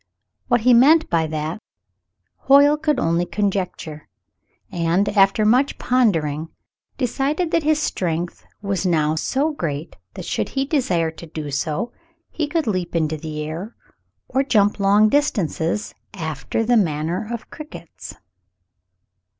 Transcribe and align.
What 0.47 0.61
he 0.61 0.73
meant 0.73 1.11
by 1.11 1.27
that 1.27 1.59
Hoyle 2.47 2.75
could 2.77 2.99
only 2.99 3.23
conjecture, 3.27 4.09
and, 4.71 5.07
after 5.09 5.45
much 5.45 5.77
pondering, 5.77 6.49
decided 6.97 7.51
that 7.51 7.61
his 7.61 7.79
strength 7.79 8.43
was 8.63 8.83
now 8.83 9.13
so 9.13 9.51
great 9.51 9.95
that 10.15 10.25
should 10.25 10.49
he 10.49 10.65
desire 10.65 11.11
to 11.11 11.27
do 11.27 11.51
so, 11.51 11.91
he 12.31 12.47
could 12.47 12.65
leap 12.65 12.95
into 12.95 13.15
the 13.15 13.43
air 13.43 13.75
or 14.27 14.41
jump 14.43 14.79
long 14.79 15.07
distances 15.07 15.93
after 16.15 16.63
the 16.65 16.77
manner 16.77 17.27
of 17.31 17.51
crickets. 17.51 18.15